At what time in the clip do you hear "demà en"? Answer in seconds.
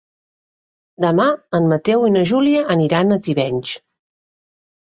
1.05-1.67